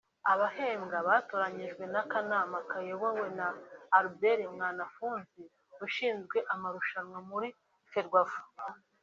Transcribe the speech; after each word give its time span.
Abahembwa 0.33 0.97
batoranyijwe 1.07 1.83
n’akanama 1.93 2.57
kayobowe 2.71 3.25
na 3.37 3.47
Albert 3.97 4.41
Mwanafunzi 4.53 5.43
ushinzwe 5.85 6.37
amarushanwa 6.53 7.19
muri 7.29 7.49
Ferwafa 7.91 8.41